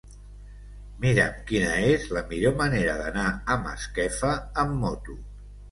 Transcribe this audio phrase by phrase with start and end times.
[1.03, 5.23] Mira'm quina és la millor manera d'anar a Masquefa amb moto.